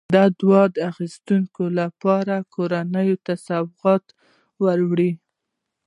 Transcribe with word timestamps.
د 0.15 0.17
دعا 0.39 0.63
د 0.75 0.77
اخیستلو 0.91 1.65
لپاره 1.79 2.35
کورونو 2.53 3.05
ته 3.25 3.33
سوغاتونه 3.47 4.17
وروړي. 4.63 5.11